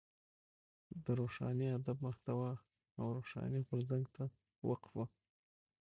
[1.03, 2.51] د روښاني ادب محتوا
[3.05, 4.23] و روښاني غورځنګ ته
[4.67, 5.05] وقف وه.